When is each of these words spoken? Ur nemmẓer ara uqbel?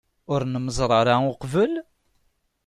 Ur 0.31 0.41
nemmẓer 0.45 0.91
ara 0.99 1.15
uqbel? 1.31 1.73